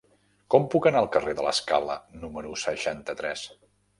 Com 0.53 0.63
puc 0.75 0.87
anar 0.89 1.01
al 1.03 1.09
carrer 1.15 1.33
de 1.41 1.45
l'Escala 1.49 1.99
número 2.23 2.57
seixanta-tres? 2.65 3.47